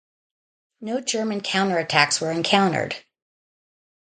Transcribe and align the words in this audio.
No 0.81 0.99
German 0.99 1.41
counter-attacks 1.41 2.19
were 2.19 2.31
encountered. 2.31 2.95